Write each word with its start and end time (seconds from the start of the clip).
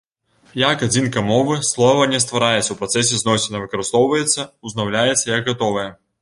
Як 0.61 0.85
адзінка 0.85 1.21
мовы, 1.31 1.57
слова 1.71 2.07
не 2.13 2.21
ствараецца 2.23 2.63
ў 2.71 2.79
працэсе 2.79 3.21
зносін, 3.23 3.59
а 3.61 3.63
выкарыстоўваецца, 3.65 4.47
узнаўляецца 4.71 5.25
як 5.37 5.41
гатовае. 5.53 5.87